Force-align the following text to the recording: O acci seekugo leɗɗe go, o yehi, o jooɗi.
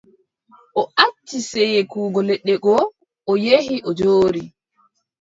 O 0.79 0.81
acci 1.05 1.37
seekugo 1.49 2.19
leɗɗe 2.29 2.53
go, 2.63 2.75
o 3.29 3.33
yehi, 3.45 3.75
o 3.89 3.91
jooɗi. 3.99 4.41